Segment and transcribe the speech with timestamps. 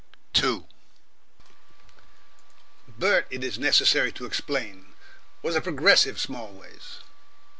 [0.33, 0.65] 2
[2.97, 4.95] Bert, it is necessary to explain,
[5.43, 7.01] was a progressive Smallways.